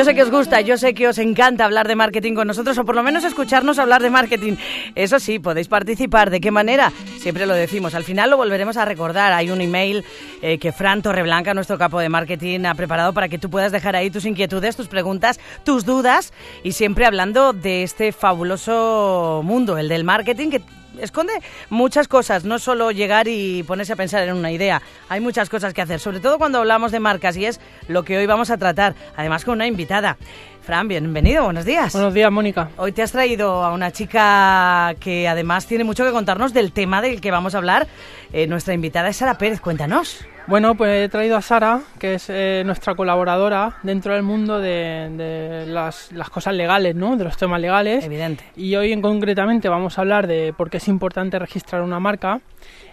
Yo 0.00 0.06
sé 0.06 0.14
que 0.14 0.22
os 0.22 0.30
gusta, 0.30 0.62
yo 0.62 0.78
sé 0.78 0.94
que 0.94 1.08
os 1.08 1.18
encanta 1.18 1.66
hablar 1.66 1.86
de 1.86 1.94
marketing 1.94 2.32
con 2.32 2.46
nosotros 2.46 2.78
o 2.78 2.86
por 2.86 2.96
lo 2.96 3.02
menos 3.02 3.22
escucharnos 3.22 3.78
hablar 3.78 4.00
de 4.00 4.08
marketing. 4.08 4.54
Eso 4.94 5.18
sí, 5.18 5.38
podéis 5.38 5.68
participar. 5.68 6.30
¿De 6.30 6.40
qué 6.40 6.50
manera? 6.50 6.90
Siempre 7.18 7.44
lo 7.44 7.52
decimos. 7.52 7.94
Al 7.94 8.04
final 8.04 8.30
lo 8.30 8.38
volveremos 8.38 8.78
a 8.78 8.86
recordar. 8.86 9.34
Hay 9.34 9.50
un 9.50 9.60
email 9.60 10.02
eh, 10.40 10.56
que 10.56 10.72
Fran 10.72 11.02
Torreblanca, 11.02 11.52
nuestro 11.52 11.76
capo 11.76 12.00
de 12.00 12.08
marketing, 12.08 12.64
ha 12.64 12.74
preparado 12.74 13.12
para 13.12 13.28
que 13.28 13.36
tú 13.36 13.50
puedas 13.50 13.72
dejar 13.72 13.94
ahí 13.94 14.08
tus 14.08 14.24
inquietudes, 14.24 14.74
tus 14.74 14.88
preguntas, 14.88 15.38
tus 15.64 15.84
dudas 15.84 16.32
y 16.64 16.72
siempre 16.72 17.04
hablando 17.04 17.52
de 17.52 17.82
este 17.82 18.12
fabuloso 18.12 19.42
mundo, 19.44 19.76
el 19.76 19.90
del 19.90 20.04
marketing, 20.04 20.60
esconde 20.98 21.32
muchas 21.68 22.08
cosas, 22.08 22.44
no 22.44 22.58
solo 22.58 22.90
llegar 22.90 23.28
y 23.28 23.62
ponerse 23.62 23.92
a 23.92 23.96
pensar 23.96 24.26
en 24.26 24.34
una 24.34 24.50
idea. 24.50 24.82
Hay 25.08 25.20
muchas 25.20 25.48
cosas 25.48 25.74
que 25.74 25.82
hacer, 25.82 26.00
sobre 26.00 26.20
todo 26.20 26.38
cuando 26.38 26.58
hablamos 26.58 26.92
de 26.92 27.00
marcas 27.00 27.36
y 27.36 27.46
es 27.46 27.60
lo 27.88 28.04
que 28.04 28.18
hoy 28.18 28.26
vamos 28.26 28.50
a 28.50 28.58
tratar, 28.58 28.94
además 29.16 29.44
con 29.44 29.54
una 29.54 29.66
invitada. 29.66 30.16
Fran, 30.62 30.88
bienvenido, 30.88 31.44
buenos 31.44 31.64
días. 31.64 31.92
Buenos 31.94 32.12
días, 32.12 32.30
Mónica. 32.30 32.70
Hoy 32.76 32.92
te 32.92 33.02
has 33.02 33.12
traído 33.12 33.64
a 33.64 33.72
una 33.72 33.92
chica 33.92 34.94
que 35.00 35.26
además 35.26 35.66
tiene 35.66 35.84
mucho 35.84 36.04
que 36.04 36.12
contarnos 36.12 36.52
del 36.52 36.72
tema 36.72 37.00
del 37.00 37.20
que 37.20 37.30
vamos 37.30 37.54
a 37.54 37.58
hablar. 37.58 37.88
Eh, 38.32 38.46
nuestra 38.46 38.74
invitada 38.74 39.08
es 39.08 39.16
Sara 39.16 39.38
Pérez, 39.38 39.60
cuéntanos. 39.60 40.24
Bueno, 40.50 40.74
pues 40.74 41.04
he 41.04 41.08
traído 41.08 41.36
a 41.36 41.42
Sara, 41.42 41.80
que 42.00 42.14
es 42.14 42.26
eh, 42.28 42.64
nuestra 42.66 42.96
colaboradora 42.96 43.76
dentro 43.84 44.14
del 44.14 44.24
mundo 44.24 44.58
de, 44.58 45.08
de 45.16 45.64
las, 45.66 46.10
las, 46.10 46.28
cosas 46.28 46.54
legales, 46.54 46.96
¿no? 46.96 47.16
De 47.16 47.22
los 47.22 47.36
temas 47.36 47.60
legales. 47.60 48.04
Evidente. 48.04 48.42
Y 48.56 48.74
hoy 48.74 48.90
en 48.90 49.00
concretamente 49.00 49.68
vamos 49.68 49.96
a 49.96 50.00
hablar 50.00 50.26
de 50.26 50.52
por 50.52 50.68
qué 50.68 50.78
es 50.78 50.88
importante 50.88 51.38
registrar 51.38 51.82
una 51.82 52.00
marca 52.00 52.40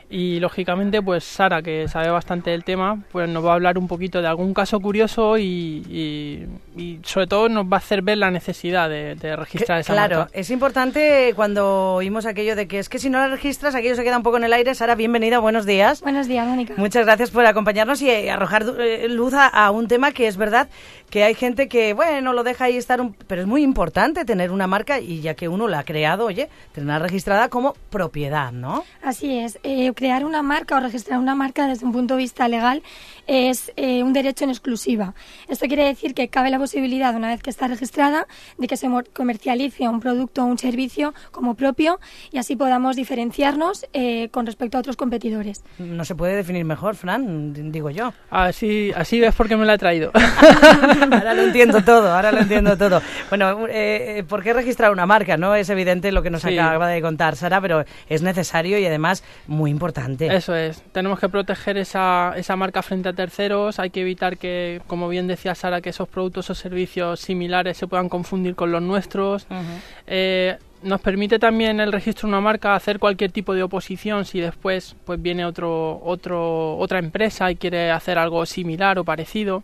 y 0.10 0.40
lógicamente 0.40 1.02
pues 1.02 1.24
Sara 1.24 1.62
que 1.62 1.88
sabe 1.88 2.10
bastante 2.10 2.52
del 2.52 2.64
tema 2.64 3.04
pues 3.12 3.28
nos 3.30 3.46
va 3.46 3.52
a 3.52 3.54
hablar 3.56 3.78
un 3.78 3.88
poquito 3.88 4.22
de 4.22 4.28
algún 4.28 4.54
caso 4.54 4.80
curioso 4.80 5.38
y, 5.38 5.84
y, 5.90 6.82
y 6.82 7.00
sobre 7.04 7.28
todo 7.28 7.50
nos 7.50 7.66
va 7.66 7.76
a 7.76 7.80
hacer 7.80 8.02
ver 8.02 8.18
la 8.18 8.32
necesidad 8.32 8.90
de, 8.90 9.16
de 9.16 9.36
registrar 9.36 9.80
esa 9.80 9.94
claro, 9.94 10.20
marca. 10.20 10.32
es 10.34 10.50
importante 10.50 11.34
cuando 11.36 11.96
oímos 11.96 12.26
aquello 12.26 12.56
de 12.56 12.68
que 12.68 12.80
es 12.80 12.90
que 12.90 13.00
si 13.00 13.10
no 13.10 13.20
la 13.20 13.28
registras 13.28 13.76
aquello 13.76 13.96
se 13.96 14.04
queda 14.04 14.18
un 14.18 14.24
poco 14.24 14.38
en 14.38 14.44
el 14.44 14.54
aire. 14.54 14.74
Sara, 14.76 14.96
bienvenida, 14.96 15.40
buenos 15.40 15.66
días. 15.66 16.02
Buenos 16.02 16.28
días, 16.28 16.48
Mónica. 16.48 16.74
Muchas 16.78 17.06
gracias 17.06 17.32
por 17.32 17.46
acompañarnos 17.46 18.02
y 18.02 18.10
eh, 18.10 18.32
arrojar 18.32 18.66
eh, 18.80 19.08
luz 19.10 19.34
a, 19.34 19.48
a, 19.48 19.72
un 19.72 19.88
tema 19.88 20.12
que 20.12 20.28
es 20.28 20.38
verdad 20.38 20.70
que 21.10 21.24
hay 21.24 21.36
gente 21.36 21.68
que, 21.68 21.94
bueno, 21.94 22.34
lo 22.34 22.44
deja 22.44 22.66
ahí 22.66 22.78
estar, 22.78 23.00
un, 23.00 23.14
pero 23.28 23.42
es 23.42 23.48
muy 23.48 23.64
importante 23.64 24.26
tener 24.26 24.52
una 24.52 24.68
marca 24.68 25.00
y 25.00 25.22
ya 25.22 25.36
que 25.36 25.48
uno 25.48 25.68
la 25.68 25.80
ha 25.80 25.84
creado, 25.84 26.26
oye, 26.26 26.50
tenerla 26.74 27.00
registrada 27.00 27.50
como 27.50 27.74
propiedad, 27.90 28.52
¿no? 28.52 28.84
Así 29.02 29.40
es. 29.40 29.58
Eh, 29.64 29.94
crear 29.98 30.24
una 30.26 30.44
marca 30.44 30.78
o 30.78 30.80
registrar 30.80 31.18
una 31.20 31.34
marca 31.34 31.68
desde 31.68 31.84
un 31.84 31.92
punto 31.92 32.14
de 32.14 32.20
vista 32.20 32.48
legal 32.48 32.84
es 33.26 33.74
eh, 33.76 34.04
un 34.04 34.14
derecho 34.14 34.44
en 34.44 34.52
exclusiva. 34.52 35.16
Esto 35.50 35.66
quiere 35.66 35.86
decir 35.86 36.14
que 36.14 36.28
cabe 36.30 36.52
la 36.52 36.60
posibilidad, 36.60 37.16
una 37.16 37.30
vez 37.30 37.42
que 37.42 37.50
está 37.50 37.68
registrada, 37.68 38.28
de 38.60 38.68
que 38.68 38.78
se 38.78 38.88
comercialice 39.12 39.90
un 39.90 40.00
producto 40.00 40.44
o 40.44 40.46
un 40.46 40.60
servicio 40.60 41.16
como 41.32 41.56
propio 41.56 42.00
y 42.32 42.38
así 42.38 42.56
podamos 42.56 42.96
diferenciarnos 42.96 43.88
eh, 43.92 44.30
con 44.30 44.46
respecto 44.46 44.78
a 44.78 44.82
otros 44.82 44.96
competidores. 44.96 45.64
No 45.80 46.06
se 46.06 46.14
puede 46.14 46.36
definir 46.36 46.64
mejor, 46.64 46.96
Fran, 46.96 47.72
digo 47.72 47.90
yo. 47.90 48.14
Así, 48.30 48.92
así 48.96 49.20
ves 49.20 49.34
por 49.34 49.50
qué 49.50 49.58
me 49.58 49.66
la 49.66 49.74
he 49.74 49.78
traído. 49.80 50.12
ahora 51.12 51.34
lo 51.34 51.42
entiendo 51.42 51.84
todo, 51.84 52.14
ahora 52.14 52.32
lo 52.32 52.42
entiendo 52.42 52.78
todo. 52.78 53.02
Bueno, 53.30 53.66
eh, 53.68 54.24
¿por 54.30 54.44
qué 54.44 54.54
registrar 54.54 54.92
una 54.92 55.08
marca? 55.08 55.38
No 55.38 55.56
es 55.56 55.72
evidente 55.72 56.12
lo 56.12 56.22
que 56.22 56.30
nos 56.30 56.44
sí. 56.44 56.56
acaba 56.56 56.88
de 56.88 57.02
contar 57.02 57.36
Sara, 57.36 57.60
pero 57.60 57.84
es 58.08 58.22
necesario 58.22 58.78
y 58.78 58.86
además 58.86 59.24
muy 59.48 59.72
importante. 59.72 59.87
Eso 60.34 60.56
es. 60.56 60.82
Tenemos 60.92 61.20
que 61.20 61.30
proteger 61.30 61.78
esa, 61.78 62.34
esa 62.36 62.56
marca 62.56 62.82
frente 62.82 63.10
a 63.10 63.14
terceros. 63.14 63.80
Hay 63.80 63.90
que 63.90 64.02
evitar 64.02 64.38
que, 64.38 64.82
como 64.88 65.10
bien 65.10 65.28
decía 65.28 65.56
Sara, 65.56 65.82
que 65.82 65.90
esos 65.90 66.08
productos 66.08 66.50
o 66.50 66.56
servicios 66.56 67.20
similares 67.20 67.78
se 67.78 67.88
puedan 67.88 68.10
confundir 68.10 68.56
con 68.56 68.72
los 68.72 68.82
nuestros. 68.82 69.48
Uh 69.50 69.54
-huh. 69.54 69.82
eh, 70.08 70.58
nos 70.84 71.02
permite 71.02 71.40
también 71.40 71.80
el 71.80 71.92
registro 71.92 72.28
de 72.28 72.34
una 72.34 72.42
marca 72.42 72.76
hacer 72.76 73.00
cualquier 73.00 73.32
tipo 73.32 73.54
de 73.54 73.64
oposición 73.64 74.26
si 74.26 74.40
después 74.40 74.96
pues 75.06 75.22
viene 75.22 75.44
otro, 75.46 76.00
otro, 76.04 76.78
otra 76.78 77.00
empresa 77.00 77.50
y 77.52 77.56
quiere 77.56 77.92
hacer 77.92 78.18
algo 78.18 78.46
similar 78.46 79.00
o 79.00 79.04
parecido. 79.04 79.64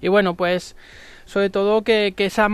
Y 0.00 0.08
bueno, 0.08 0.34
pues 0.34 0.76
sobre 1.30 1.48
todo 1.48 1.82
que, 1.82 2.12
que, 2.16 2.26
esa, 2.26 2.48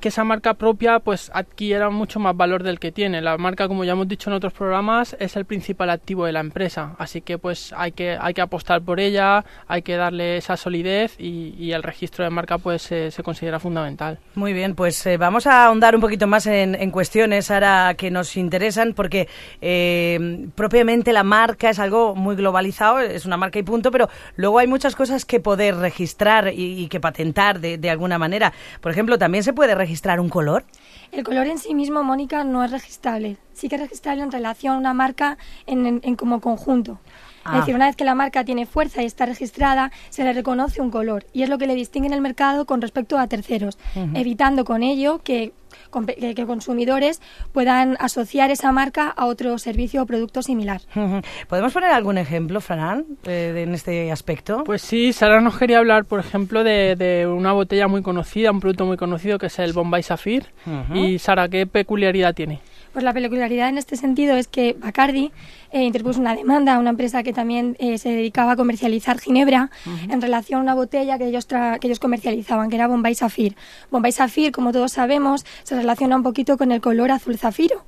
que 0.00 0.08
esa 0.08 0.24
marca 0.24 0.54
propia 0.54 1.00
pues 1.00 1.30
adquiera 1.34 1.90
mucho 1.90 2.18
más 2.18 2.34
valor 2.34 2.62
del 2.62 2.78
que 2.78 2.90
tiene. 2.90 3.20
La 3.20 3.36
marca, 3.36 3.68
como 3.68 3.84
ya 3.84 3.92
hemos 3.92 4.08
dicho 4.08 4.30
en 4.30 4.34
otros 4.34 4.54
programas, 4.54 5.14
es 5.20 5.36
el 5.36 5.44
principal 5.44 5.90
activo 5.90 6.24
de 6.24 6.32
la 6.32 6.40
empresa, 6.40 6.96
así 6.98 7.20
que 7.20 7.36
pues 7.36 7.74
hay 7.76 7.92
que, 7.92 8.16
hay 8.18 8.32
que 8.32 8.40
apostar 8.40 8.80
por 8.80 9.00
ella, 9.00 9.44
hay 9.68 9.82
que 9.82 9.96
darle 9.96 10.38
esa 10.38 10.56
solidez 10.56 11.14
y, 11.18 11.72
el 11.72 11.82
registro 11.82 12.22
de 12.22 12.28
marca 12.30 12.58
pues 12.58 12.82
se 12.82 13.22
considera 13.22 13.58
fundamental. 13.58 14.18
Muy 14.34 14.52
bien, 14.52 14.74
pues 14.74 15.06
eh, 15.06 15.16
vamos 15.16 15.46
a 15.46 15.64
ahondar 15.64 15.94
un 15.94 16.02
poquito 16.02 16.26
más 16.26 16.46
en, 16.46 16.74
en, 16.74 16.90
cuestiones 16.90 17.50
ahora 17.50 17.94
que 17.94 18.10
nos 18.10 18.36
interesan 18.36 18.92
porque 18.92 19.26
eh, 19.62 20.48
propiamente 20.54 21.14
la 21.14 21.22
marca 21.22 21.70
es 21.70 21.78
algo 21.78 22.14
muy 22.14 22.36
globalizado, 22.36 22.98
es 22.98 23.24
una 23.24 23.38
marca 23.38 23.58
y 23.58 23.62
punto, 23.62 23.90
pero 23.90 24.10
luego 24.36 24.58
hay 24.58 24.66
muchas 24.66 24.94
cosas 24.94 25.24
que 25.24 25.40
poder 25.40 25.76
registrar 25.76 26.52
y, 26.52 26.82
y 26.84 26.88
que 26.88 27.00
patentar 27.00 27.60
de, 27.60 27.78
de 27.78 27.88
alguna 27.88 28.18
manera. 28.18 28.21
Por 28.80 28.92
ejemplo, 28.92 29.18
¿también 29.18 29.44
se 29.44 29.52
puede 29.52 29.74
registrar 29.74 30.20
un 30.20 30.28
color? 30.28 30.64
El 31.10 31.24
color 31.24 31.46
en 31.46 31.58
sí 31.58 31.74
mismo, 31.74 32.02
Mónica, 32.02 32.44
no 32.44 32.64
es 32.64 32.70
registrable. 32.70 33.36
Sí 33.52 33.68
que 33.68 33.76
es 33.76 33.80
registrable 33.82 34.22
en 34.22 34.32
relación 34.32 34.74
a 34.74 34.78
una 34.78 34.94
marca 34.94 35.38
en, 35.66 35.86
en, 35.86 36.00
en 36.04 36.16
como 36.16 36.40
conjunto. 36.40 36.98
Ah. 37.44 37.54
Es 37.54 37.60
decir, 37.60 37.74
una 37.74 37.86
vez 37.86 37.96
que 37.96 38.04
la 38.04 38.14
marca 38.14 38.44
tiene 38.44 38.66
fuerza 38.66 39.02
y 39.02 39.06
está 39.06 39.26
registrada, 39.26 39.90
se 40.10 40.24
le 40.24 40.32
reconoce 40.32 40.80
un 40.80 40.90
color 40.90 41.26
y 41.32 41.42
es 41.42 41.48
lo 41.48 41.58
que 41.58 41.66
le 41.66 41.74
distingue 41.74 42.08
en 42.08 42.14
el 42.14 42.20
mercado 42.20 42.66
con 42.66 42.80
respecto 42.80 43.18
a 43.18 43.26
terceros, 43.26 43.78
uh 43.94 44.00
-huh. 44.00 44.20
evitando 44.20 44.64
con 44.64 44.82
ello 44.82 45.20
que 45.22 45.52
que, 46.16 46.34
que, 46.34 46.46
consumidores 46.46 47.20
puedan 47.52 47.96
asociar 47.98 48.50
esa 48.50 48.72
marca 48.72 49.08
a 49.08 49.26
otro 49.26 49.58
servicio 49.58 50.02
o 50.02 50.06
producto 50.06 50.42
similar. 50.42 50.80
¿Podemos 51.48 51.72
poner 51.72 51.90
algún 51.90 52.18
ejemplo, 52.18 52.60
Fran, 52.60 53.04
eh, 53.24 53.54
en 53.56 53.74
este 53.74 54.10
aspecto? 54.12 54.64
Pues 54.64 54.82
sí, 54.82 55.12
Sara 55.12 55.40
nos 55.40 55.58
quería 55.58 55.78
hablar, 55.78 56.04
por 56.04 56.20
ejemplo, 56.20 56.64
de, 56.64 56.96
de, 56.96 57.26
una 57.26 57.52
botella 57.52 57.88
muy 57.88 58.02
conocida, 58.02 58.50
un 58.50 58.60
producto 58.60 58.86
muy 58.86 58.96
conocido 58.96 59.38
que 59.38 59.46
es 59.46 59.58
el 59.58 59.72
Bombay 59.72 60.02
Sapphire. 60.02 60.46
Uh 60.66 60.70
-huh. 60.70 60.96
Y 60.96 61.18
Sara, 61.18 61.48
¿qué 61.48 61.66
peculiaridad 61.66 62.34
tiene? 62.34 62.60
Pues 62.92 63.04
la 63.04 63.12
peculiaridad 63.14 63.70
en 63.70 63.78
este 63.78 63.96
sentido 63.96 64.36
es 64.36 64.48
que 64.48 64.76
Bacardi 64.78 65.32
eh, 65.70 65.82
interpuso 65.82 66.20
una 66.20 66.34
demanda 66.34 66.74
a 66.74 66.78
una 66.78 66.90
empresa 66.90 67.22
que 67.22 67.32
también 67.32 67.74
eh, 67.78 67.96
se 67.96 68.10
dedicaba 68.10 68.52
a 68.52 68.56
comercializar 68.56 69.18
ginebra 69.18 69.70
uh 69.86 69.90
-huh. 69.90 70.12
en 70.12 70.20
relación 70.20 70.60
a 70.60 70.62
una 70.62 70.74
botella 70.74 71.16
que 71.16 71.26
ellos, 71.26 71.46
que 71.46 71.78
ellos 71.82 71.98
comercializaban, 71.98 72.68
que 72.68 72.76
era 72.76 72.88
Bombay 72.88 73.14
Sapphire. 73.14 73.56
Bombay 73.90 74.12
Sapphire, 74.12 74.52
como 74.52 74.72
todos 74.72 74.92
sabemos, 74.92 75.46
se 75.62 75.74
relaciona 75.74 76.16
un 76.16 76.22
poquito 76.22 76.58
con 76.58 76.70
el 76.70 76.80
color 76.82 77.10
azul 77.10 77.38
zafiro. 77.38 77.84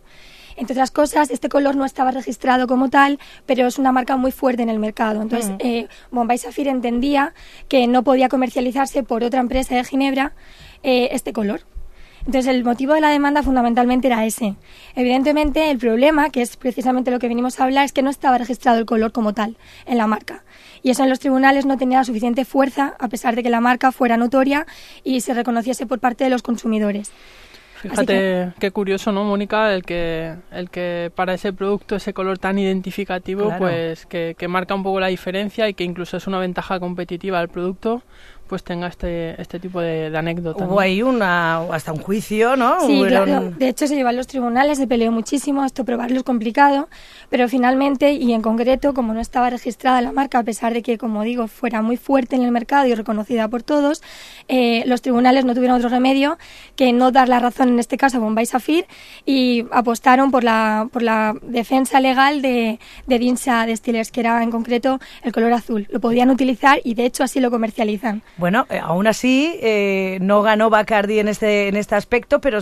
Entre 0.56 0.72
otras 0.72 0.91
cosas, 0.91 1.31
este 1.31 1.48
color 1.48 1.76
no 1.76 1.84
estaba 1.84 2.10
registrado 2.12 2.66
como 2.66 2.88
tal, 2.88 3.19
pero 3.44 3.66
es 3.66 3.78
una 3.78 3.93
marca 3.93 4.16
muy 4.16 4.31
fuerte 4.31 4.62
en 4.62 4.69
el 4.70 4.78
mercado. 4.78 5.20
Entonces, 5.20 5.50
uh 5.50 5.54
-huh. 5.54 5.66
eh, 5.66 5.88
Bombay 6.12 6.38
Sapphire 6.38 6.70
entendía 6.70 7.34
que 7.69 7.87
no 7.88 8.04
podía 8.04 8.28
comercializarse 8.28 9.03
por 9.03 9.22
otra 9.25 9.41
empresa 9.41 9.75
de 9.75 9.84
Ginebra 9.84 10.32
eh, 10.82 11.09
este 11.12 11.32
color. 11.32 11.62
Entonces, 12.26 12.46
el 12.46 12.64
motivo 12.64 12.94
de 12.94 13.00
la 13.00 13.10
demanda 13.10 13.42
fundamentalmente 13.42 14.08
era 14.08 14.24
ese. 14.24 14.54
Evidentemente, 14.96 15.70
el 15.70 15.78
problema, 15.78 16.30
que 16.30 16.40
es 16.40 16.56
precisamente 16.56 17.10
lo 17.10 17.18
que 17.18 17.28
venimos 17.28 17.60
a 17.60 17.64
hablar, 17.64 17.84
es 17.84 17.92
que 17.92 18.02
no 18.02 18.10
estaba 18.10 18.38
registrado 18.38 18.78
el 18.78 18.86
color 18.86 19.12
como 19.12 19.34
tal 19.34 19.56
en 19.86 19.98
la 19.98 20.06
marca. 20.06 20.42
Y 20.82 20.90
eso 20.90 21.02
en 21.02 21.10
los 21.10 21.18
tribunales 21.18 21.66
no 21.66 21.76
tenía 21.76 21.98
la 21.98 22.04
suficiente 22.04 22.44
fuerza, 22.44 22.94
a 22.99 23.08
pesar 23.08 23.37
de 23.37 23.43
que 23.43 23.50
la 23.50 23.60
marca 23.60 23.93
fuera 23.93 24.16
notoria 24.16 24.66
y 25.02 25.20
se 25.20 25.34
reconociese 25.34 25.87
por 25.87 25.99
parte 25.99 26.25
de 26.25 26.31
los 26.31 26.43
consumidores. 26.43 27.12
Fíjate 27.76 28.06
que... 28.06 28.49
qué 28.58 28.70
curioso, 28.70 29.12
¿no, 29.12 29.25
Mónica? 29.25 29.75
El 29.75 29.82
que, 29.82 30.34
el 30.50 30.70
que 30.70 31.12
para 31.14 31.34
ese 31.34 31.52
producto, 31.52 31.96
ese 31.96 32.14
color 32.14 32.38
tan 32.38 32.58
identificativo, 32.58 33.44
claro. 33.44 33.58
pues 33.58 34.06
que, 34.06 34.34
que, 34.38 34.49
marca 34.49 34.75
un 34.75 34.82
poco 34.82 35.00
la 35.00 35.08
diferencia 35.08 35.69
y 35.69 35.75
que 35.75 35.84
incluso 35.84 36.16
es 36.16 36.26
una 36.26 36.38
ventaja 36.38 36.81
competitiva 36.81 37.40
del 37.40 37.49
producto, 37.49 38.02
pues 38.54 38.62
tenga 38.62 38.86
este, 38.86 39.34
este 39.42 39.58
tipo 39.58 39.80
de, 39.80 40.16
anécdota. 40.16 40.64
Hubo 40.64 40.78
ahí 40.78 41.02
una, 41.02 41.56
hasta 41.74 41.92
un 41.92 41.98
juicio, 41.98 42.54
¿no? 42.54 42.78
Sí, 42.86 43.02
claro. 43.04 43.50
De 43.50 43.68
hecho, 43.68 43.88
se 43.88 43.96
llevó 43.96 44.10
a 44.10 44.12
los 44.12 44.28
tribunales, 44.28 44.78
se 44.78 44.86
peleó 44.86 45.10
muchísimo, 45.10 45.64
esto 45.64 45.84
probarlo 45.84 46.18
es 46.18 46.22
complicado, 46.22 46.88
pero 47.30 47.48
finalmente, 47.48 48.12
y 48.12 48.32
en 48.32 48.42
concreto, 48.42 48.94
como 48.94 49.12
no 49.12 49.18
estaba 49.18 49.50
registrada 49.50 50.00
la 50.02 50.12
marca, 50.12 50.38
a 50.38 50.44
pesar 50.44 50.72
de 50.72 50.82
que, 50.82 50.98
como 50.98 51.24
digo, 51.24 51.48
fuera 51.48 51.82
muy 51.82 51.96
fuerte 51.96 52.36
en 52.36 52.42
el 52.44 52.52
mercado 52.52 52.86
y 52.86 52.94
reconocida 52.94 53.48
por 53.48 53.64
todos, 53.64 54.04
eh, 54.46 54.84
los 54.86 55.02
tribunales 55.02 55.44
no 55.44 55.52
tuvieron 55.52 55.78
otro 55.78 55.88
remedio 55.88 56.38
que 56.76 56.92
no 56.92 57.10
dar 57.10 57.28
la 57.28 57.40
razón, 57.40 57.70
en 57.70 57.80
este 57.80 57.96
caso, 57.96 58.18
a 58.18 58.20
Bombay 58.20 58.46
Safir, 58.46 58.86
y 59.26 59.66
apostaron 59.72 60.30
por 60.30 60.44
la, 60.44 60.88
por 60.92 61.02
la 61.02 61.34
defensa 61.42 61.98
legal 61.98 62.40
de, 62.40 62.78
de 63.08 63.18
Dinsa 63.18 63.66
Distillers, 63.66 64.12
que 64.12 64.20
era 64.20 64.40
en 64.44 64.52
concreto 64.52 65.00
el 65.24 65.32
color 65.32 65.52
azul. 65.54 65.88
Lo 65.90 65.98
podían 65.98 66.30
utilizar 66.30 66.80
y, 66.84 66.94
de 66.94 67.04
hecho, 67.04 67.24
así 67.24 67.40
lo 67.40 67.50
comercializan. 67.50 68.22
Bueno, 68.36 68.44
eh, 68.49 68.81
aún 68.82 69.06
así, 69.06 69.56
eh, 69.61 70.19
no 70.20 70.43
ganó 70.43 70.70
Bacardi 70.70 71.19
en 71.19 71.29
este, 71.29 71.69
en 71.69 71.76
este 71.76 71.94
aspecto, 71.94 72.41
pero 72.41 72.58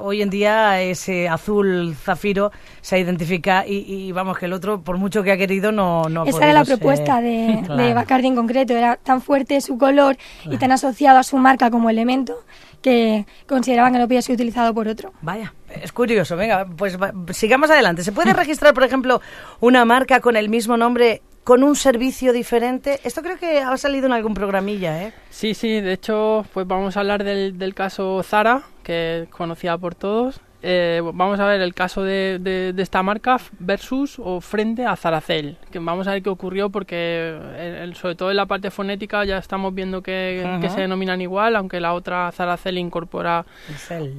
hoy 0.00 0.22
en 0.22 0.30
día 0.30 0.80
ese 0.80 1.28
azul 1.28 1.94
zafiro 1.96 2.52
se 2.80 2.98
identifica 2.98 3.64
y, 3.66 4.12
vamos, 4.12 4.38
que 4.38 4.46
el 4.46 4.52
otro, 4.52 4.80
por 4.80 4.98
mucho 4.98 5.22
que 5.22 5.32
ha 5.32 5.36
querido, 5.36 5.72
no... 5.72 6.04
no 6.08 6.24
Esa 6.24 6.44
era 6.44 6.52
la 6.52 6.64
propuesta 6.64 7.20
de, 7.20 7.62
de, 7.76 7.94
Bacardi 7.94 8.28
en 8.28 8.36
concreto, 8.36 8.74
era 8.74 8.96
tan 8.96 9.20
fuerte 9.20 9.60
su 9.60 9.78
color 9.78 10.16
y 10.44 10.56
tan 10.56 10.72
asociado 10.72 11.18
a 11.18 11.22
su 11.22 11.36
marca 11.38 11.70
como 11.70 11.90
elemento 11.90 12.44
que 12.82 13.26
consideraban 13.48 13.92
que 13.92 13.98
no 13.98 14.06
podía 14.06 14.22
ser 14.22 14.34
utilizado 14.34 14.72
por 14.72 14.86
otro. 14.86 15.12
Vaya, 15.22 15.52
es 15.82 15.92
curioso. 15.92 16.36
Venga, 16.36 16.66
pues 16.66 16.96
sigamos 17.30 17.70
adelante. 17.70 18.04
¿Se 18.04 18.12
puede 18.12 18.32
registrar, 18.32 18.74
por 18.74 18.84
ejemplo, 18.84 19.20
una 19.60 19.84
marca 19.84 20.20
con 20.20 20.36
el 20.36 20.48
mismo 20.48 20.76
nombre 20.76 21.22
con 21.46 21.62
un 21.62 21.76
servicio 21.76 22.32
diferente. 22.32 22.98
Esto 23.04 23.22
creo 23.22 23.38
que 23.38 23.60
ha 23.60 23.76
salido 23.76 24.06
en 24.06 24.12
algún 24.12 24.34
programilla, 24.34 25.04
¿eh? 25.04 25.12
Sí, 25.30 25.54
sí, 25.54 25.80
de 25.80 25.92
hecho, 25.92 26.44
pues 26.52 26.66
vamos 26.66 26.96
a 26.96 27.00
hablar 27.00 27.22
del, 27.22 27.56
del 27.56 27.72
caso 27.72 28.20
Zara, 28.24 28.64
que 28.82 29.22
es 29.22 29.28
conocida 29.28 29.78
por 29.78 29.94
todos, 29.94 30.40
eh, 30.68 31.00
vamos 31.00 31.38
a 31.38 31.46
ver 31.46 31.60
el 31.60 31.74
caso 31.74 32.02
de, 32.02 32.40
de, 32.40 32.82
esta 32.82 33.00
marca 33.00 33.36
versus 33.60 34.18
o 34.18 34.40
frente 34.40 34.84
a 34.84 34.96
Zaracel. 34.96 35.58
Que 35.70 35.78
vamos 35.78 36.08
a 36.08 36.10
ver 36.10 36.24
qué 36.24 36.28
ocurrió 36.28 36.70
porque 36.70 37.38
eh, 37.40 37.92
sobre 37.94 38.16
todo 38.16 38.32
en 38.32 38.36
la 38.36 38.46
parte 38.46 38.72
fonética 38.72 39.24
ya 39.24 39.38
estamos 39.38 39.72
viendo 39.72 40.02
que, 40.02 40.44
se 40.68 40.80
denominan 40.80 41.20
igual, 41.20 41.54
aunque 41.54 41.78
la 41.78 41.94
otra 41.94 42.32
Zaracel 42.32 42.78
incorpora 42.78 43.46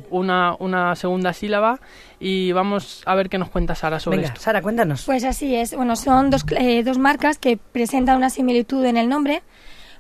una, 0.10 0.56
una 0.60 0.96
segunda 0.96 1.34
sílaba. 1.34 1.82
Y 2.18 2.54
vamos 2.54 3.04
a 3.06 3.14
ver 3.16 3.28
qué 3.28 3.38
nos 3.38 3.50
cuenta 3.50 3.76
Sara 3.76 4.00
sobre 4.00 4.20
Venga, 4.20 4.30
esto. 4.30 4.40
Sara, 4.40 4.62
cuéntanos. 4.62 5.04
Pues 5.06 5.26
así 5.26 5.54
es. 5.54 5.76
Bueno, 5.76 5.98
son 5.98 6.30
dos, 6.30 6.46
eh, 6.58 6.82
dos 6.84 6.98
marcas 6.98 7.40
que 7.40 7.58
presentan 7.58 8.16
una 8.16 8.30
similitud 8.30 8.86
en 8.86 8.96
el 8.96 9.10
nombre 9.10 9.44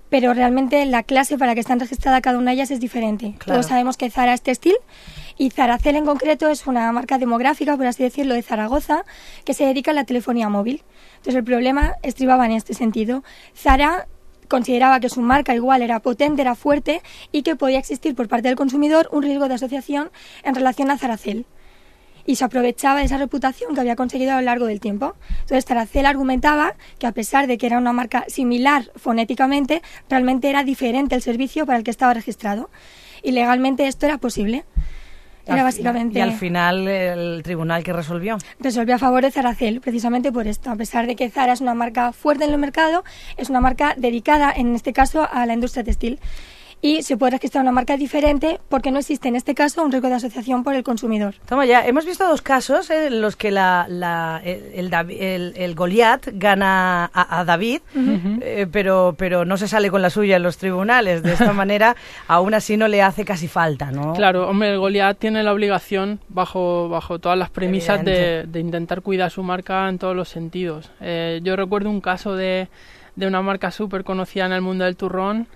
pero 0.10 0.34
realmente 0.34 0.86
la 0.86 1.04
clase 1.04 1.38
para 1.38 1.54
que 1.54 1.60
están 1.60 1.82
registradas 1.82 2.22
cada 2.22 2.38
una 2.38 2.52
de 2.52 2.56
ellas 2.56 2.72
es 2.72 2.80
diferente. 2.80 3.36
Todos 3.46 3.66
sabemos 3.66 3.98
que 3.98 4.10
Zara 4.10 4.34
es 4.34 4.42
textil 4.42 4.76
y 5.38 5.52
Zaracel 5.52 5.96
en 5.96 6.06
concreto 6.06 6.50
es 6.50 6.68
una 6.68 6.92
marca 6.92 7.18
demográfica, 7.18 7.78
por 7.78 7.86
así 7.86 8.04
decirlo, 8.04 8.34
de 8.34 8.42
Zaragoza, 8.42 9.06
que 9.46 9.54
se 9.54 9.66
dedica 9.66 9.92
a 9.92 9.94
la 9.94 10.04
telefonía 10.04 10.50
móvil. 10.50 10.84
Entonces 11.18 11.36
el 11.36 11.44
problema 11.44 11.96
estribaba 12.04 12.46
en 12.46 12.54
este 12.54 12.74
sentido. 12.74 13.24
Zara 13.56 14.08
consideraba 14.48 15.00
que 15.00 15.10
su 15.10 15.22
marca 15.22 15.54
igual 15.54 15.82
era 15.82 16.00
potente, 16.00 16.42
era 16.42 16.56
fuerte 16.56 17.02
y 17.32 17.44
que 17.44 17.56
podía 17.56 17.80
existir 17.80 18.16
por 18.16 18.28
parte 18.28 18.48
del 18.48 18.58
consumidor 18.58 19.10
un 19.12 19.24
riesgo 19.24 19.48
de 19.48 19.56
asociación 19.56 20.10
en 20.44 20.56
relación 20.56 20.90
a 20.90 20.98
Zaracel 20.98 21.46
y 22.28 22.36
se 22.36 22.44
aprovechaba 22.44 23.00
de 23.00 23.06
esa 23.06 23.18
reputación 23.18 23.74
que 23.74 23.80
había 23.80 23.96
conseguido 23.96 24.34
a 24.34 24.36
lo 24.36 24.42
largo 24.42 24.66
del 24.66 24.82
tiempo. 24.82 25.16
Entonces, 25.42 25.66
Zaracel 25.66 26.06
argumentaba 26.06 26.76
que 27.00 27.08
a 27.08 27.14
pesar 27.14 27.48
de 27.48 27.58
que 27.58 27.66
era 27.66 27.78
una 27.78 27.94
marca 27.94 28.26
similar 28.28 28.92
fonéticamente, 28.98 29.82
realmente 30.10 30.50
era 30.50 30.64
diferente 30.64 31.16
el 31.16 31.22
servicio 31.22 31.66
para 31.66 31.78
el 31.78 31.86
que 31.86 31.92
estaba 31.92 32.14
registrado. 32.14 32.70
Y 33.24 33.32
legalmente 33.32 33.88
esto 33.88 34.06
era 34.06 34.18
posible. 34.18 34.66
Era 35.48 35.64
básicamente... 35.64 36.20
Y 36.20 36.22
al 36.22 36.34
final 36.34 36.88
el 36.88 37.42
tribunal 37.44 37.84
que 37.84 37.94
resolvió. 37.94 38.38
Resolvió 38.60 38.96
a 38.96 38.98
favor 39.00 39.24
de 39.24 39.32
Zaracel, 39.32 39.82
precisamente 39.82 40.32
por 40.32 40.48
esto. 40.48 40.70
A 40.70 40.76
pesar 40.76 41.08
de 41.08 41.16
que 41.16 41.30
Zara 41.30 41.54
es 41.54 41.62
una 41.62 41.74
marca 41.74 42.12
fuerte 42.12 42.46
en 42.46 42.52
el 42.52 42.58
mercado, 42.58 43.04
es 43.38 43.50
una 43.50 43.62
marca 43.62 43.96
dedicada, 43.98 44.52
en 44.56 44.76
este 44.76 44.94
caso, 44.94 45.28
a 45.32 45.46
la 45.46 45.54
industria 45.54 45.84
textil 45.84 46.20
y 46.82 47.02
se 47.02 47.18
puede 47.18 47.32
registrar 47.32 47.64
una 47.64 47.72
marca 47.72 47.98
diferente 47.98 48.60
porque 48.70 48.92
no 48.92 49.00
existe 49.00 49.28
en 49.28 49.36
este 49.36 49.56
caso 49.56 49.84
un 49.84 49.92
riesgo 49.92 50.10
de 50.10 50.16
asociación 50.16 50.64
por 50.64 50.76
el 50.76 50.84
consumidor. 50.84 51.36
Toma 51.48 51.66
ya, 51.66 51.86
hemos 51.88 52.06
visto 52.06 52.28
dos 52.28 52.42
casos 52.42 52.90
eh, 52.90 53.08
en 53.08 53.22
los 53.22 53.36
que 53.36 53.52
la, 53.52 54.42
el, 54.44 55.54
el, 55.56 55.76
Goliat 55.76 56.28
gana 56.34 57.10
a, 57.14 57.44
David, 57.46 57.82
eh, 58.42 58.68
pero, 58.72 59.16
pero 59.18 59.46
no 59.46 59.58
se 59.58 59.68
sale 59.68 59.90
con 59.90 60.02
la 60.02 60.10
suya 60.10 60.38
en 60.38 60.44
los 60.44 60.58
tribunales. 60.58 61.24
De 61.24 61.34
esta 61.34 61.54
manera, 61.54 61.96
aún 62.28 62.54
así 62.54 62.78
no 62.78 62.88
le 62.88 63.02
hace 63.02 63.26
casi 63.26 63.48
falta, 63.48 63.92
¿no? 63.92 64.14
Claro, 64.14 64.48
hombre, 64.48 64.72
el 64.72 64.80
Goliat 64.80 65.18
tiene 65.18 65.44
la 65.44 65.54
obligación, 65.54 66.20
bajo, 66.30 66.90
bajo 66.90 67.20
todas 67.20 67.38
las 67.38 67.50
premisas, 67.50 68.04
de, 68.04 68.46
de, 68.48 68.60
intentar 68.60 69.02
cuidar 69.02 69.32
su 69.32 69.44
marca 69.44 69.90
en 69.90 69.98
todos 69.98 70.16
los 70.16 70.30
sentidos. 70.30 70.92
Eh, 71.02 71.40
yo 71.44 71.56
recuerdo 71.56 71.90
un 71.90 72.02
caso 72.02 72.36
de, 72.36 72.68
de 73.16 73.28
una 73.28 73.42
marca 73.42 73.72
súper 73.72 74.04
conocida 74.04 74.46
en 74.46 74.54
el 74.54 74.62
mundo 74.62 74.86
del 74.86 74.96
turrón, 74.96 75.48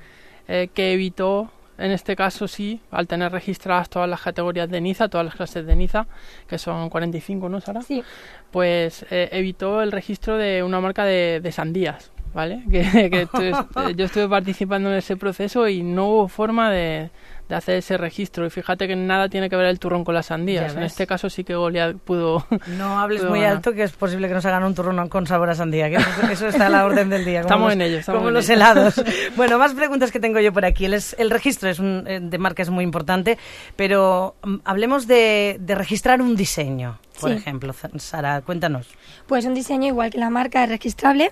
eh, 0.48 0.70
que 0.74 0.94
evitó, 0.94 1.52
en 1.78 1.92
este 1.92 2.16
caso 2.16 2.48
sí, 2.48 2.82
al 2.92 3.08
tener 3.08 3.32
registradas 3.32 3.90
todas 3.90 4.10
las 4.10 4.22
categorías 4.22 4.70
de 4.70 4.82
Niza, 4.82 5.10
todas 5.10 5.26
las 5.26 5.36
clases 5.36 5.66
de 5.66 5.76
Niza, 5.76 6.08
que 6.48 6.58
son 6.58 6.90
45, 6.90 7.50
¿no, 7.50 7.62
Sara? 7.62 7.82
Sí. 7.82 8.04
Pues 8.52 9.06
eh, 9.12 9.30
evitó 9.32 9.82
el 9.82 9.92
registro 9.92 10.38
de 10.38 10.64
una 10.64 10.80
marca 10.80 11.06
de, 11.06 11.40
de 11.42 11.52
sandías, 11.52 12.12
¿vale? 12.34 12.64
Que, 12.70 13.28
yo 13.96 14.06
estuve 14.06 14.28
participando 14.28 14.90
en 14.90 14.96
ese 14.98 15.18
proceso 15.18 15.68
y 15.68 15.84
no 15.84 16.08
hubo 16.08 16.28
forma 16.28 16.72
de, 16.72 17.10
de 17.52 17.58
hacer 17.58 17.76
ese 17.76 17.98
registro. 17.98 18.46
Y 18.46 18.50
fíjate 18.50 18.88
que 18.88 18.96
nada 18.96 19.28
tiene 19.28 19.50
que 19.50 19.56
ver 19.58 19.66
el 19.66 19.78
turrón 19.78 20.04
con 20.04 20.16
las 20.16 20.28
sandías. 20.28 20.76
En 20.76 20.84
este 20.84 21.06
caso 21.06 21.30
sí 21.30 21.44
que 21.44 21.54
Goliat 21.54 21.98
pudo. 21.98 22.46
No 22.78 23.00
hables 23.00 23.24
muy 23.24 23.44
alto, 23.44 23.74
que 23.74 23.84
es 23.84 23.92
posible 23.92 24.28
que 24.28 24.34
nos 24.34 24.46
hagan 24.46 24.64
un 24.64 24.74
turrón 24.74 25.10
con 25.10 25.28
sabor 25.28 25.50
a 25.50 25.56
sandía. 25.56 25.90
Que 25.90 25.98
eso, 26.32 26.48
está 26.48 26.68
a 26.68 26.70
la 26.70 26.86
orden 26.86 27.10
del 27.10 27.26
día. 27.26 27.42
estamos 27.42 27.74
en 27.74 27.82
ello. 27.82 28.00
Estamos 28.00 28.20
como 28.20 28.32
los 28.32 28.50
helados. 28.50 29.04
bueno, 29.36 29.58
más 29.58 29.74
preguntas 29.74 30.12
que 30.12 30.20
tengo 30.20 30.40
yo 30.40 30.54
por 30.54 30.64
aquí. 30.64 30.86
El, 30.86 30.98
el 31.18 31.30
registro 31.30 31.70
es 31.70 31.80
un, 31.80 32.06
eh, 32.08 32.20
de 32.22 32.38
marca 32.38 32.62
es 32.62 32.70
muy 32.70 32.84
importante, 32.84 33.38
pero 33.76 34.36
mm, 34.44 34.56
hablemos 34.64 35.08
de, 35.08 35.58
de 35.60 35.76
registrar 35.76 36.22
un 36.22 36.36
diseño 36.36 37.00
por 37.22 37.32
ejemplo? 37.32 37.74
Sara, 37.98 38.42
cuéntanos. 38.42 38.88
Pues 39.28 39.46
un 39.46 39.54
diseño 39.54 39.88
igual 39.88 40.10
que 40.10 40.18
la 40.18 40.30
marca 40.30 40.64
es 40.64 40.70
registrable, 40.70 41.32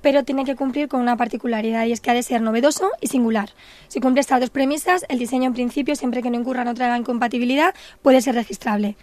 pero 0.00 0.24
tiene 0.24 0.44
que 0.44 0.56
cumplir 0.56 0.88
con 0.88 1.00
una 1.00 1.16
particularidad 1.16 1.86
y 1.86 1.92
es 1.92 2.00
que 2.00 2.10
ha 2.10 2.14
de 2.14 2.22
ser 2.22 2.42
novedoso 2.42 2.90
y 3.00 3.08
singular. 3.08 3.50
Si 3.88 4.00
cumple 4.00 4.20
estas 4.20 4.40
dos 4.40 4.50
premisas, 4.50 5.04
el 5.08 5.18
diseño 5.18 5.46
en 5.46 5.54
principio, 5.54 5.96
siempre 5.96 6.22
que 6.22 6.30
no 6.30 6.38
incurra 6.38 6.62
en 6.62 6.68
otra 6.68 6.96
incompatibilidad, 6.96 7.74
puede 8.02 8.20
ser 8.20 8.34
registrable. 8.34 8.96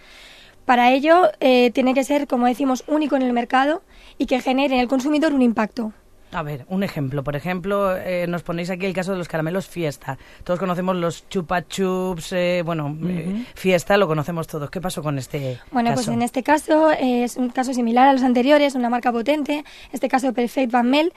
Para 0.66 0.92
ello, 0.92 1.30
eh, 1.40 1.72
tiene 1.72 1.94
que 1.94 2.04
ser, 2.04 2.28
como 2.28 2.46
decimos, 2.46 2.84
único 2.88 3.16
en 3.16 3.22
el 3.22 3.32
mercado 3.32 3.84
y 4.18 4.26
que 4.26 4.42
genere 4.42 4.76
en 4.76 4.82
el 4.82 4.88
consumidor 4.88 5.34
un 5.34 5.42
impacto. 5.42 5.94
A 6.32 6.44
ver, 6.44 6.66
un 6.68 6.84
ejemplo. 6.84 7.24
Por 7.24 7.38
ejemplo, 7.38 7.96
eh, 7.96 8.28
nos 8.28 8.44
ponéis 8.44 8.70
aquí 8.70 8.86
el 8.86 8.94
caso 8.94 9.14
de 9.14 9.18
los 9.18 9.30
caramelos 9.30 9.68
Fiesta. 9.68 10.18
Todos 10.44 10.60
conocemos 10.60 10.96
los 10.98 11.28
chupa 11.30 11.66
chups, 11.66 12.34
eh, 12.34 12.64
bueno, 12.66 12.98
eh, 13.08 13.46
Fiesta 13.56 13.96
lo 13.96 14.08
conocemos 14.08 14.46
todos. 14.46 14.70
¿Qué 14.70 14.82
pasó 14.82 15.02
con 15.02 15.18
este 15.18 15.60
Bueno, 15.72 15.94
pues 15.94 16.10
en 16.10 16.22
este 16.22 16.44
caso 16.44 16.92
es 16.92 17.38
un 17.38 17.50
caso 17.50 17.74
similar 17.74 18.10
a 18.10 18.14
los 18.14 18.24
anteriores, 18.24 18.76
una 18.76 18.90
marca 18.90 19.12
potente. 19.12 19.60
En 19.60 19.66
este 19.94 20.10
caso, 20.10 20.34
Perfect 20.34 20.72
Van 20.72 20.90
Mel 20.90 21.14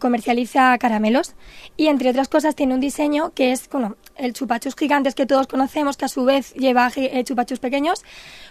comercializa 0.00 0.78
caramelos 0.78 1.34
y, 1.76 1.88
entre 1.88 2.10
otras 2.10 2.28
cosas, 2.28 2.54
tiene 2.54 2.74
un 2.74 2.80
diseño 2.80 3.32
que 3.34 3.50
es, 3.50 3.68
bueno, 3.68 3.96
el 4.16 4.34
chupachus 4.34 4.76
gigantes 4.76 5.16
que 5.16 5.26
todos 5.26 5.48
conocemos, 5.48 5.96
que 5.96 6.04
a 6.04 6.08
su 6.08 6.24
vez 6.24 6.54
lleva 6.54 6.92
chupachus 7.24 7.58
pequeños, 7.58 8.04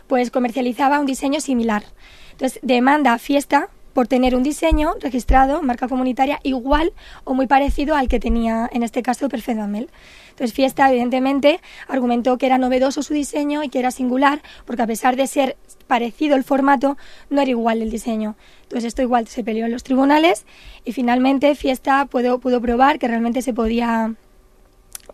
pues 0.08 0.32
comercializaba 0.32 1.00
un 1.00 1.06
diseño 1.06 1.40
similar. 1.40 1.84
Entonces, 2.32 2.60
demanda 2.62 3.18
Fiesta 3.20 3.70
por 3.94 4.08
tener 4.08 4.36
un 4.36 4.44
diseño 4.44 4.94
registrado, 5.00 5.62
marca 5.62 5.88
comunitaria, 5.88 6.40
igual 6.44 6.94
o 7.24 7.34
muy 7.34 7.48
parecido 7.48 7.96
al 7.96 8.08
que 8.08 8.20
tenía 8.20 8.70
en 8.74 8.84
este 8.84 9.04
caso 9.04 9.30
Perfect. 9.30 9.54
Entonces 9.54 10.54
Fiesta, 10.54 10.90
evidentemente, 10.90 11.60
argumentó 11.88 12.38
que 12.38 12.48
era 12.48 12.58
novedoso 12.58 13.04
su 13.04 13.14
diseño 13.14 13.64
y 13.64 13.70
que 13.70 13.80
era 13.80 13.92
singular, 13.92 14.42
porque 14.66 14.82
a 14.82 14.88
pesar 14.88 15.16
de 15.16 15.28
ser 15.28 15.58
parecido 15.88 16.36
el 16.36 16.44
formato, 16.44 16.98
no 17.30 17.42
era 17.42 17.52
igual 17.52 17.82
el 17.82 17.92
diseño. 17.92 18.36
Entonces 18.64 18.86
esto 18.86 19.02
igual 19.04 19.28
se 19.28 19.44
peleó 19.44 19.66
en 19.66 19.72
los 19.72 19.84
tribunales 19.84 20.46
y 20.84 20.94
finalmente 20.94 21.54
Fiesta 21.56 22.06
pudo, 22.06 22.40
pudo 22.40 22.60
probar 22.62 22.98
que 22.98 23.08
realmente 23.08 23.42
se 23.42 23.54
podía 23.54 24.16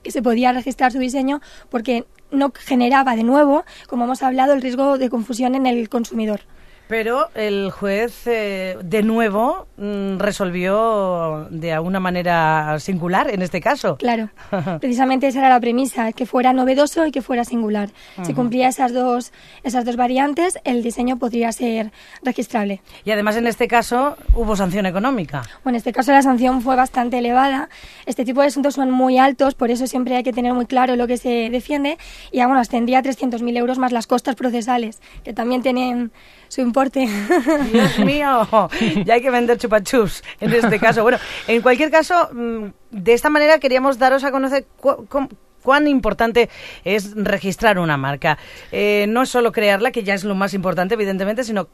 que 0.03 0.11
se 0.11 0.21
podía 0.21 0.53
registrar 0.53 0.93
su 0.93 0.99
diseño 0.99 1.41
porque 1.69 2.05
no 2.31 2.53
generaba 2.55 3.17
de 3.17 3.23
nuevo, 3.23 3.65
como 3.87 4.05
hemos 4.05 4.23
hablado, 4.23 4.53
el 4.53 4.61
riesgo 4.61 4.97
de 4.97 5.09
confusión 5.09 5.55
en 5.55 5.65
el 5.65 5.89
consumidor. 5.89 6.41
Pero 6.89 7.29
el 7.35 7.69
juez, 7.69 8.25
eh, 8.25 8.75
de 8.83 9.03
nuevo, 9.03 9.67
mm, 9.77 10.17
resolvió 10.17 11.45
de 11.51 11.71
alguna 11.71 11.99
manera 11.99 12.79
singular 12.79 13.29
en 13.29 13.43
este 13.43 13.61
caso. 13.61 13.95
Claro, 13.97 14.31
precisamente 14.81 15.27
esa 15.27 15.37
era 15.37 15.49
la 15.49 15.59
premisa, 15.59 16.13
que 16.13 16.25
fuera 16.25 16.51
novedoso 16.51 17.05
y 17.05 17.11
que 17.11 17.21
fuera 17.21 17.45
singular. 17.45 17.91
Si 18.23 18.33
cumplía 18.33 18.67
esas 18.67 18.91
dos, 18.91 19.31
esas 19.61 19.85
dos 19.85 19.97
variantes, 19.97 20.57
el 20.63 20.81
diseño 20.81 21.19
podría 21.19 21.51
ser 21.51 21.91
registrable. 22.23 22.81
Y 23.05 23.11
además 23.11 23.35
en 23.35 23.45
este 23.45 23.67
caso 23.67 24.17
hubo 24.33 24.55
sanción 24.55 24.87
económica. 24.87 25.43
Bueno, 25.63 25.75
en 25.75 25.81
este 25.81 25.93
caso 25.93 26.11
la 26.11 26.23
sanción 26.23 26.63
fue 26.63 26.75
bastante 26.75 27.19
elevada. 27.19 27.69
Este 28.07 28.25
tipo 28.25 28.41
de 28.41 28.47
asuntos 28.47 28.73
son 28.73 28.89
muy 28.89 29.19
altos, 29.19 29.53
por 29.53 29.69
eso 29.69 29.85
siempre 29.85 30.15
hay 30.15 30.23
que 30.23 30.33
tener 30.33 30.55
muy 30.55 30.65
claro 30.65 30.95
lo 30.95 31.05
que 31.05 31.17
se 31.17 31.51
defiende. 31.51 31.99
Y 32.31 32.39
bueno, 32.39 32.59
ascendía 32.59 32.97
a 32.97 33.03
300.000 33.03 33.57
euros 33.57 33.77
más 33.77 33.91
las 33.91 34.07
costas 34.07 34.33
procesales, 34.33 34.99
que 35.23 35.33
también 35.33 35.61
tienen 35.61 36.11
su 36.49 36.61
Dios 37.71 37.99
mío, 37.99 38.47
ya 39.05 39.13
hay 39.13 39.21
que 39.21 39.29
vender 39.29 39.57
chupachups 39.57 40.23
en 40.39 40.53
este 40.53 40.79
caso. 40.79 41.03
Bueno, 41.03 41.17
en 41.47 41.61
cualquier 41.61 41.91
caso, 41.91 42.29
mm, 42.31 42.65
de 42.91 43.13
esta 43.13 43.29
manera 43.29 43.59
queríamos 43.59 43.99
daros 43.99 44.23
a 44.23 44.31
conocer 44.31 44.65
cuán 45.63 45.87
importante 45.87 46.49
es 46.83 47.13
registrar 47.15 47.79
una 47.79 47.97
marca. 47.97 48.37
Eh, 48.71 49.05
no 49.09 49.25
solo 49.25 49.51
crearla, 49.51 49.91
que 49.91 50.03
ya 50.03 50.13
es 50.13 50.23
lo 50.23 50.35
más 50.35 50.53
importante, 50.53 50.95
evidentemente, 50.95 51.43
sino 51.43 51.67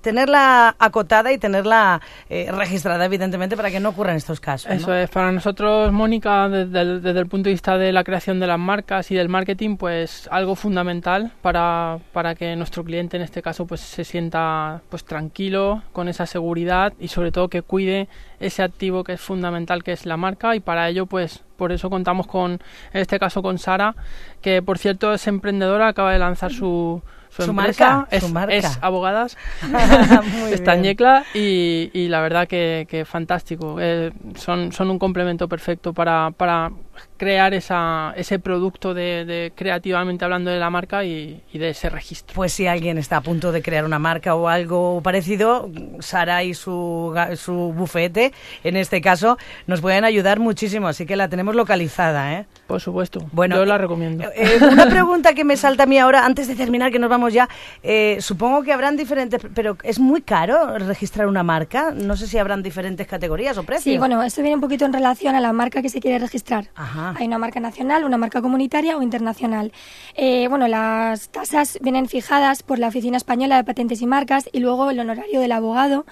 tenerla 0.00 0.76
acotada 0.78 1.32
y 1.32 1.38
tenerla 1.38 2.00
eh, 2.28 2.50
registrada, 2.52 3.04
evidentemente, 3.04 3.56
para 3.56 3.70
que 3.70 3.80
no 3.80 3.90
ocurran 3.90 4.16
estos 4.16 4.40
casos. 4.40 4.70
Eso 4.70 4.94
es, 4.94 5.10
para 5.10 5.32
nosotros, 5.32 5.92
Mónica, 5.92 6.48
desde 6.48 6.80
el, 6.80 7.02
desde 7.02 7.20
el, 7.20 7.26
punto 7.26 7.48
de 7.48 7.52
vista 7.52 7.78
de 7.78 7.92
la 7.92 8.04
creación 8.04 8.40
de 8.40 8.46
las 8.46 8.58
marcas 8.58 9.10
y 9.10 9.14
del 9.14 9.28
marketing, 9.28 9.76
pues 9.76 10.28
algo 10.30 10.54
fundamental 10.54 11.32
para, 11.42 11.98
para 12.12 12.34
que 12.34 12.54
nuestro 12.56 12.84
cliente, 12.84 13.16
en 13.16 13.22
este 13.22 13.42
caso, 13.42 13.66
pues 13.66 13.80
se 13.80 14.04
sienta 14.04 14.82
pues 14.88 15.04
tranquilo, 15.04 15.82
con 15.92 16.08
esa 16.08 16.26
seguridad 16.26 16.92
y 16.98 17.08
sobre 17.08 17.32
todo 17.32 17.48
que 17.48 17.62
cuide 17.62 18.08
ese 18.40 18.62
activo 18.62 19.04
que 19.04 19.14
es 19.14 19.20
fundamental, 19.20 19.82
que 19.82 19.92
es 19.92 20.06
la 20.06 20.16
marca, 20.16 20.54
y 20.54 20.60
para 20.60 20.88
ello, 20.88 21.06
pues 21.06 21.42
por 21.56 21.72
eso 21.72 21.90
contamos 21.90 22.26
con, 22.26 22.52
en 22.92 23.00
este 23.00 23.18
caso 23.18 23.42
con 23.42 23.58
Sara, 23.58 23.94
que 24.40 24.62
por 24.62 24.78
cierto 24.78 25.12
es 25.12 25.26
emprendedora, 25.26 25.88
acaba 25.88 26.12
de 26.12 26.18
lanzar 26.18 26.52
su, 26.52 27.02
su, 27.30 27.52
marca, 27.52 28.06
es, 28.10 28.24
su 28.24 28.32
marca. 28.32 28.54
es 28.54 28.78
abogadas, 28.82 29.36
está 30.50 30.74
en 30.74 30.84
Yecla 30.84 31.24
y, 31.34 31.90
y, 31.92 32.08
la 32.08 32.20
verdad 32.20 32.48
que, 32.48 32.86
que 32.88 33.04
fantástico. 33.04 33.76
Eh, 33.80 34.12
son, 34.36 34.72
son 34.72 34.90
un 34.90 34.98
complemento 34.98 35.48
perfecto 35.48 35.92
para, 35.92 36.30
para 36.36 36.70
crear 37.16 37.54
esa, 37.54 38.12
ese 38.16 38.38
producto 38.38 38.94
de, 38.94 39.24
de, 39.24 39.52
creativamente 39.54 40.24
hablando 40.24 40.50
de 40.50 40.58
la 40.58 40.70
marca 40.70 41.04
y, 41.04 41.42
y, 41.52 41.58
de 41.58 41.70
ese 41.70 41.88
registro. 41.88 42.34
Pues 42.34 42.52
si 42.52 42.66
alguien 42.66 42.98
está 42.98 43.18
a 43.18 43.20
punto 43.20 43.52
de 43.52 43.62
crear 43.62 43.84
una 43.84 43.98
marca 43.98 44.34
o 44.34 44.48
algo 44.48 45.00
parecido, 45.02 45.70
Sara 46.00 46.44
y 46.44 46.54
su, 46.54 47.14
su 47.36 47.72
bufete, 47.72 48.32
en 48.64 48.76
este 48.76 49.00
caso, 49.00 49.38
nos 49.66 49.80
pueden 49.80 50.04
ayudar 50.04 50.40
muchísimo, 50.40 50.88
así 50.88 51.06
que 51.06 51.16
la 51.16 51.28
tenemos 51.28 51.54
localizada. 51.54 52.34
¿eh? 52.34 52.46
Por 52.66 52.80
supuesto, 52.80 53.26
bueno, 53.32 53.56
yo 53.56 53.64
la 53.64 53.78
recomiendo. 53.78 54.24
Eh, 54.34 54.58
una 54.70 54.86
pregunta 54.86 55.34
que 55.34 55.44
me 55.44 55.56
salta 55.56 55.84
a 55.84 55.86
mí 55.86 55.98
ahora, 55.98 56.24
antes 56.24 56.48
de 56.48 56.54
terminar, 56.54 56.92
que 56.92 56.98
nos 56.98 57.10
vamos 57.10 57.32
ya, 57.32 57.48
eh, 57.82 58.18
supongo 58.20 58.62
que 58.62 58.72
habrán 58.72 58.96
diferentes, 58.96 59.40
pero 59.54 59.76
es 59.82 59.98
muy 59.98 60.22
caro 60.22 60.78
registrar 60.78 61.26
una 61.26 61.42
marca, 61.42 61.92
no 61.92 62.16
sé 62.16 62.26
si 62.26 62.38
habrán 62.38 62.62
diferentes 62.62 63.06
categorías 63.06 63.56
o 63.58 63.62
precios. 63.62 63.84
Sí, 63.84 63.98
bueno, 63.98 64.22
esto 64.22 64.42
viene 64.42 64.56
un 64.56 64.60
poquito 64.60 64.84
en 64.84 64.92
relación 64.92 65.34
a 65.34 65.40
la 65.40 65.52
marca 65.52 65.82
que 65.82 65.88
se 65.88 66.00
quiere 66.00 66.18
registrar. 66.18 66.66
Ajá. 66.86 67.14
Hay 67.18 67.26
una 67.26 67.38
marca 67.38 67.58
nacional, 67.58 68.04
una 68.04 68.16
marca 68.16 68.40
comunitaria 68.40 68.96
o 68.96 69.02
internacional. 69.02 69.72
Eh, 70.14 70.46
bueno, 70.48 70.68
las 70.68 71.28
tasas 71.30 71.78
vienen 71.82 72.06
fijadas 72.06 72.62
por 72.62 72.78
la 72.78 72.88
Oficina 72.88 73.16
Española 73.16 73.56
de 73.56 73.64
Patentes 73.64 74.00
y 74.02 74.06
Marcas 74.06 74.48
y 74.52 74.60
luego 74.60 74.90
el 74.90 75.00
honorario 75.00 75.40
del 75.40 75.52
abogado 75.52 76.06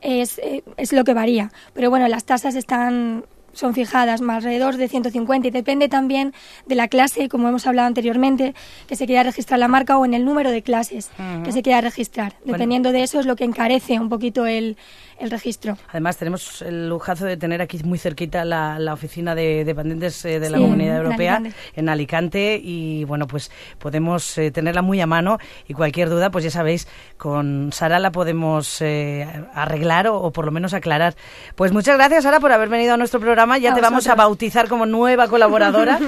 es, 0.00 0.38
eh, 0.38 0.64
es 0.76 0.92
lo 0.92 1.04
que 1.04 1.14
varía. 1.14 1.52
Pero 1.74 1.90
bueno, 1.90 2.08
las 2.08 2.24
tasas 2.24 2.56
están 2.56 3.24
son 3.56 3.74
fijadas 3.74 4.20
más 4.20 4.36
alrededor 4.44 4.76
de 4.76 4.86
150 4.88 5.48
y 5.48 5.50
depende 5.50 5.88
también 5.88 6.34
de 6.66 6.74
la 6.74 6.88
clase, 6.88 7.28
como 7.28 7.48
hemos 7.48 7.66
hablado 7.66 7.88
anteriormente, 7.88 8.54
que 8.86 8.96
se 8.96 9.06
quiera 9.06 9.22
registrar 9.22 9.58
la 9.58 9.68
marca 9.68 9.96
o 9.98 10.04
en 10.04 10.14
el 10.14 10.24
número 10.24 10.50
de 10.50 10.62
clases 10.62 11.10
uh 11.18 11.22
-huh. 11.22 11.42
que 11.44 11.52
se 11.52 11.62
quiera 11.62 11.80
registrar. 11.80 12.34
Dependiendo 12.44 12.90
bueno. 12.90 12.98
de 12.98 13.04
eso 13.04 13.18
es 13.18 13.26
lo 13.26 13.34
que 13.34 13.44
encarece 13.44 13.98
un 13.98 14.08
poquito 14.08 14.46
el, 14.46 14.76
el 15.18 15.30
registro. 15.30 15.78
Además, 15.88 16.18
tenemos 16.18 16.60
el 16.62 16.88
lujazo 16.88 17.24
de 17.24 17.36
tener 17.36 17.62
aquí 17.62 17.80
muy 17.82 17.98
cerquita 17.98 18.44
la, 18.44 18.78
la 18.78 18.92
oficina 18.92 19.34
de, 19.34 19.64
de 19.64 19.74
patentes 19.74 20.24
eh, 20.24 20.38
de 20.38 20.50
la 20.50 20.58
sí, 20.58 20.64
Comunidad 20.64 20.98
Europea 20.98 21.36
en 21.36 21.46
Alicante. 21.46 21.80
en 21.80 21.88
Alicante. 21.88 22.60
y, 22.62 23.04
bueno, 23.04 23.26
pues 23.26 23.50
podemos 23.78 24.36
eh, 24.38 24.50
tenerla 24.50 24.82
muy 24.82 25.00
a 25.00 25.06
mano 25.06 25.38
y 25.66 25.72
cualquier 25.74 26.10
duda, 26.10 26.30
pues 26.30 26.44
ya 26.44 26.50
sabéis, 26.50 26.86
con 27.16 27.70
Sara 27.72 27.98
la 27.98 28.12
podemos 28.12 28.82
eh, 28.82 29.26
arreglar 29.54 30.08
o, 30.08 30.20
o, 30.20 30.30
por 30.32 30.44
lo 30.44 30.52
menos 30.52 30.74
aclarar. 30.74 31.14
Pues 31.54 31.72
muchas 31.72 31.96
gracias, 31.96 32.24
Sara, 32.24 32.38
por 32.40 32.52
haber 32.52 32.68
venido 32.68 32.92
a 32.94 32.96
nuestro 32.96 33.20
programa. 33.20 33.45
Ya 33.58 33.70
a 33.70 33.74
te 33.74 33.80
vosotros. 33.80 33.90
vamos 33.90 34.06
a 34.08 34.14
bautizar 34.14 34.68
como 34.68 34.86
nueva 34.86 35.28
colaboradora. 35.28 35.98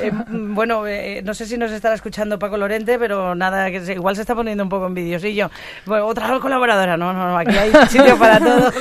Eh, 0.00 0.10
bueno, 0.30 0.86
eh, 0.86 1.22
no 1.24 1.34
sé 1.34 1.46
si 1.46 1.56
nos 1.56 1.70
estará 1.70 1.94
escuchando 1.94 2.38
Paco 2.38 2.56
Lorente, 2.56 2.98
pero 2.98 3.34
nada, 3.34 3.70
que 3.70 3.80
se, 3.80 3.94
igual 3.94 4.16
se 4.16 4.22
está 4.22 4.34
poniendo 4.34 4.62
un 4.62 4.68
poco 4.68 4.86
envidiosillo. 4.86 5.50
Bueno, 5.86 6.06
otra 6.06 6.38
colaboradora, 6.40 6.96
no, 6.96 7.12
no, 7.12 7.28
no 7.30 7.38
aquí 7.38 7.56
hay 7.56 7.72
sitio 7.88 8.18
para 8.18 8.38
todos. 8.40 8.74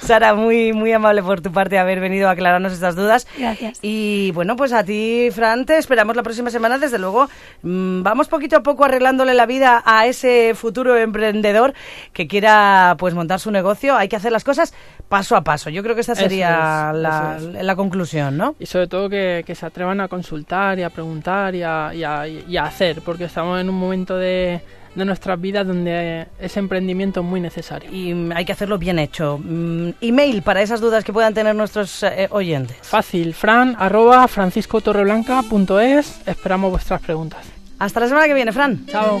Sara, 0.00 0.34
muy, 0.34 0.72
muy 0.72 0.92
amable 0.92 1.22
por 1.22 1.40
tu 1.40 1.52
parte 1.52 1.78
haber 1.78 2.00
venido 2.00 2.28
a 2.28 2.32
aclararnos 2.32 2.72
estas 2.72 2.96
dudas. 2.96 3.26
Gracias. 3.36 3.78
Y 3.82 4.32
bueno, 4.32 4.56
pues 4.56 4.72
a 4.72 4.84
ti, 4.84 5.28
Fran, 5.32 5.64
te 5.64 5.78
esperamos 5.78 6.16
la 6.16 6.22
próxima 6.22 6.50
semana. 6.50 6.78
Desde 6.78 6.98
luego, 6.98 7.28
mmm, 7.62 8.02
vamos 8.02 8.28
poquito 8.28 8.56
a 8.56 8.62
poco 8.62 8.84
arreglándole 8.84 9.34
la 9.34 9.46
vida 9.46 9.82
a 9.84 10.06
ese 10.06 10.54
futuro 10.54 10.96
emprendedor 10.96 11.74
que 12.12 12.26
quiera 12.26 12.96
pues 12.98 13.14
montar 13.14 13.40
su 13.40 13.50
negocio. 13.50 13.96
Hay 13.96 14.08
que 14.08 14.16
hacer 14.16 14.32
las 14.32 14.44
cosas 14.44 14.74
paso 15.08 15.36
a 15.36 15.44
paso. 15.44 15.70
Yo 15.70 15.82
creo 15.82 15.94
que 15.94 16.00
esta 16.00 16.14
sería 16.14 16.90
es, 16.94 17.00
la. 17.00 17.38
La, 17.42 17.76
conclusión, 17.76 18.36
¿no? 18.36 18.54
Y 18.58 18.66
sobre 18.66 18.86
todo 18.86 19.08
que, 19.08 19.42
que, 19.46 19.54
se 19.54 19.66
atrevan 19.66 20.00
a 20.00 20.08
consultar 20.08 20.78
y 20.78 20.82
a 20.82 20.90
preguntar 20.90 21.54
y 21.54 21.62
a, 21.62 21.92
y 21.94 22.04
a, 22.04 22.26
y 22.26 22.56
a 22.56 22.64
hacer, 22.64 23.00
porque 23.02 23.24
estamos 23.24 23.60
en 23.60 23.68
un 23.68 23.76
momento 23.76 24.16
de 24.16 24.60
de 24.94 25.04
nuestras 25.04 25.40
vidas 25.40 25.66
donde 25.66 26.26
ese 26.38 26.58
emprendimiento 26.58 27.20
es 27.20 27.26
muy 27.26 27.40
necesario. 27.40 27.90
Y 27.90 28.30
hay 28.34 28.44
que 28.44 28.52
hacerlo 28.52 28.78
bien 28.78 28.98
hecho. 28.98 29.38
Mm, 29.42 29.90
email 30.00 30.42
para 30.42 30.62
esas 30.62 30.80
dudas 30.80 31.04
que 31.04 31.12
puedan 31.12 31.34
tener 31.34 31.54
nuestros 31.54 32.02
eh, 32.02 32.28
oyentes. 32.30 32.76
Fácil, 32.82 33.34
fran 33.34 33.76
arroba 33.78 34.26
franciscotorreblanca.es. 34.28 36.20
Esperamos 36.26 36.70
vuestras 36.70 37.00
preguntas. 37.00 37.40
Hasta 37.78 38.00
la 38.00 38.08
semana 38.08 38.26
que 38.26 38.34
viene, 38.34 38.52
Fran. 38.52 38.86
Chao. 38.86 39.20